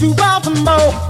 [0.00, 1.09] to Baltimore.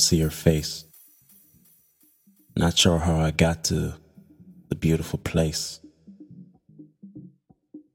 [0.00, 0.86] don't see her face.
[2.56, 3.92] Not sure how I got to
[4.70, 5.78] the beautiful place.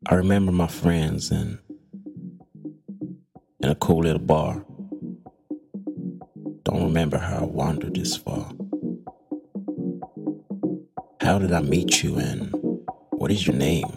[0.06, 1.58] I remember my friends and
[3.60, 4.64] in a cool little bar.
[6.64, 8.52] Don't remember how I wandered this far.
[11.22, 12.54] How did I meet you and
[13.14, 13.90] what is your name?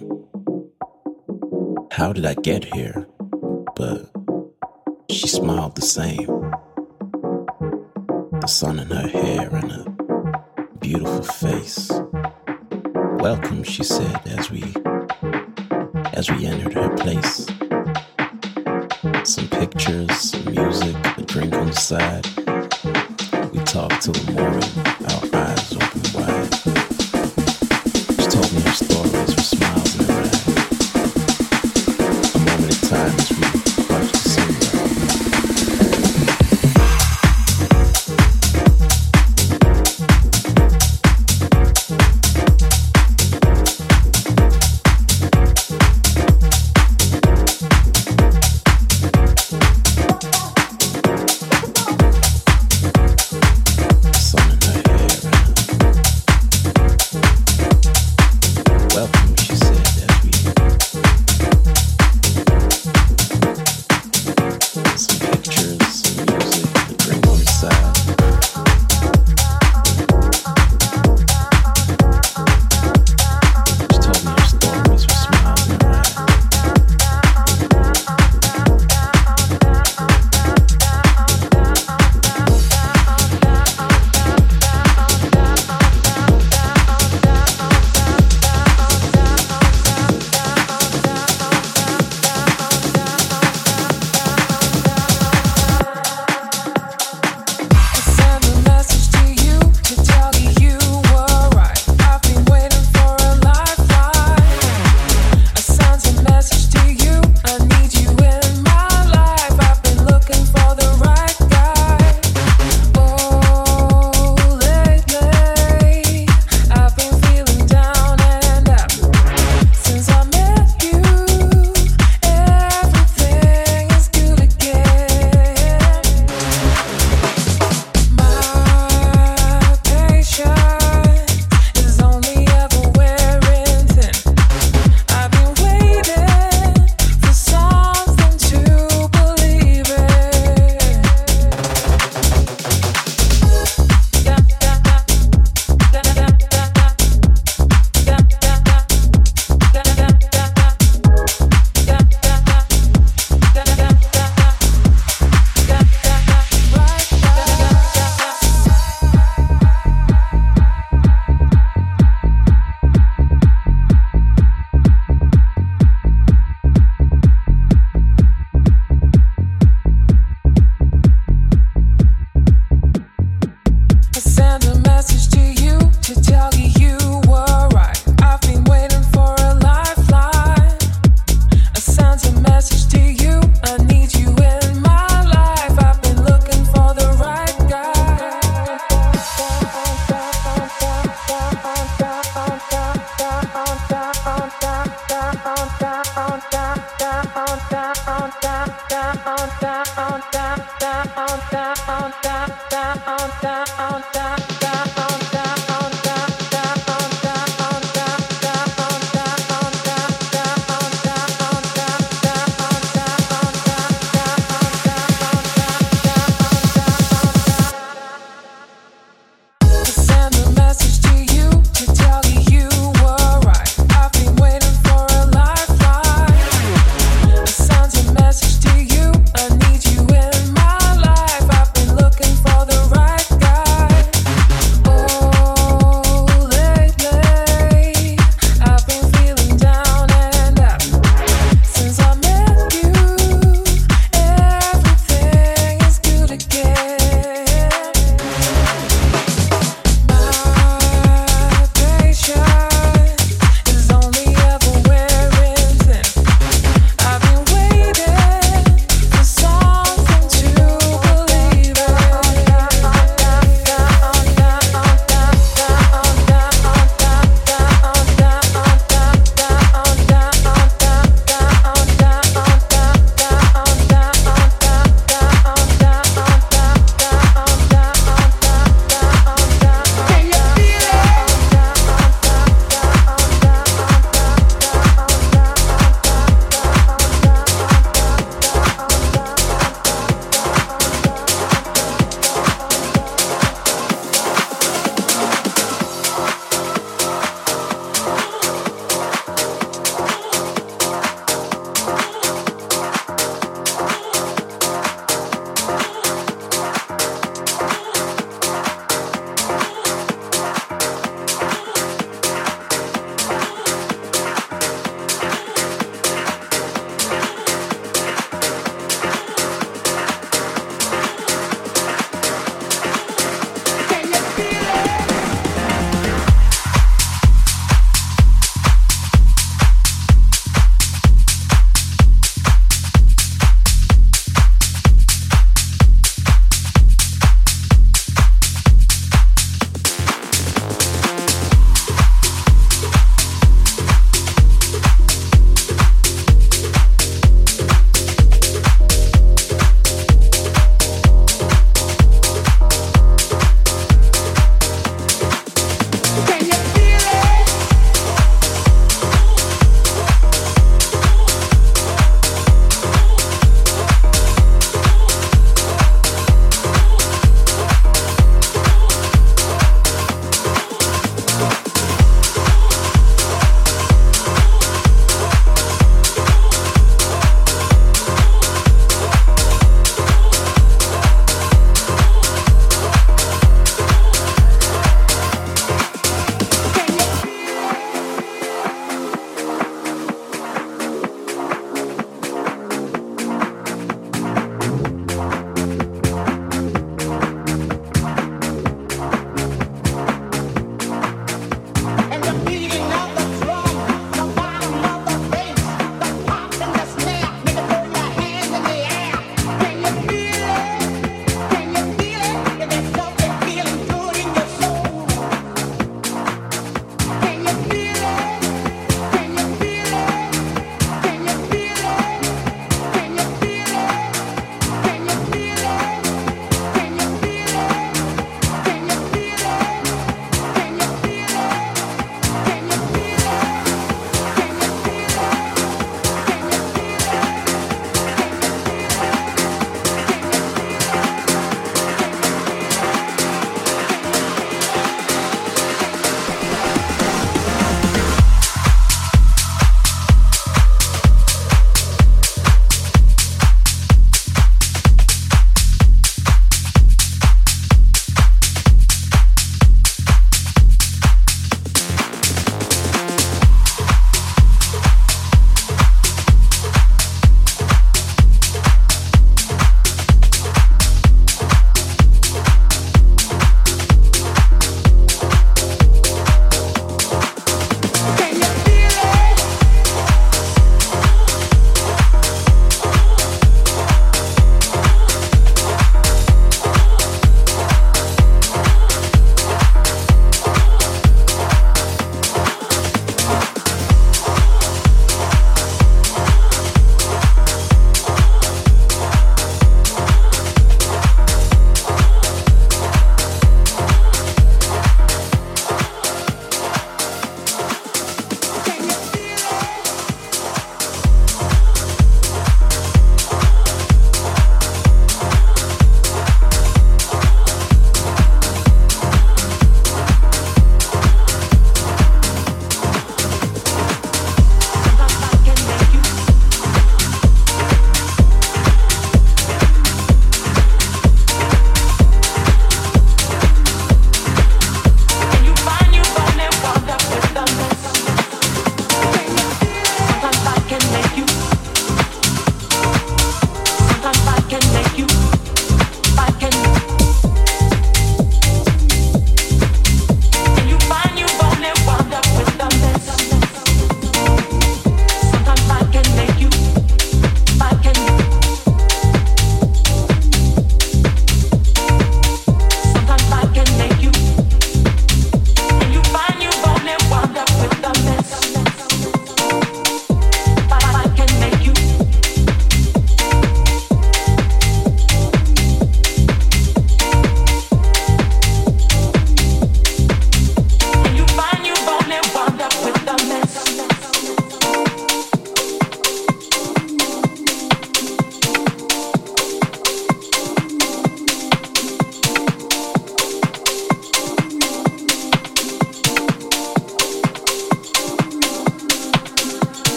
[1.92, 3.06] How did I get here?
[3.76, 4.10] But
[5.10, 6.57] she smiled the same
[8.48, 9.84] sun in her hair and her
[10.80, 11.90] beautiful face.
[13.20, 14.62] Welcome, she said as we
[16.14, 17.46] as we entered her place.
[19.24, 22.26] Some pictures, some music, a drink on the side.
[23.52, 24.72] We talked till the morning,
[25.12, 25.57] our eyes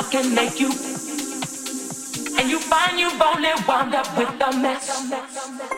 [0.00, 0.68] I can make you.
[2.38, 5.69] And you find you've only wound up with a mess.